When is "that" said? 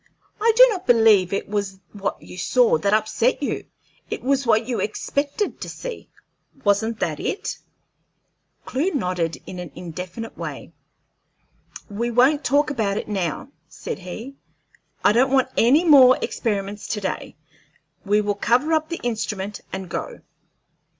2.79-2.91, 7.01-7.19